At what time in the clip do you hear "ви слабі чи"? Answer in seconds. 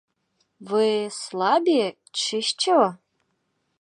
0.59-2.41